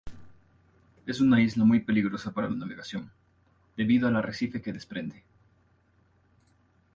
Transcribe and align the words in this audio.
Es 1.05 1.21
una 1.21 1.43
isla 1.43 1.63
muy 1.63 1.79
peligrosa 1.81 2.31
para 2.33 2.49
la 2.49 2.55
navegación, 2.55 3.11
debido 3.77 4.07
al 4.07 4.15
arrecife 4.15 4.59
que 4.59 4.73
desprende. 4.73 5.23